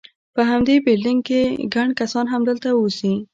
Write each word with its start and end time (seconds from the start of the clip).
په 0.35 0.41
همدې 0.49 0.75
بلډینګ 0.85 1.21
کې، 1.27 1.41
ګڼ 1.73 1.87
کسان 1.99 2.25
همدلته 2.33 2.69
اوسي. 2.79 3.13